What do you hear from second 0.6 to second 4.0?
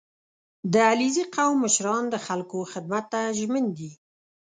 •د علیزي قوم مشران د خلکو خدمت ته ژمن دي.